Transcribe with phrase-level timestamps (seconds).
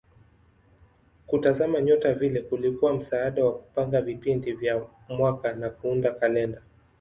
[1.27, 6.61] Kutazama nyota vile kulikuwa msaada wa kupanga vipindi vya mwaka na kuunda kalenda.